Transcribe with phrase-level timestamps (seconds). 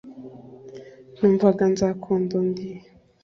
[1.17, 2.67] Numvaga nzakunda undi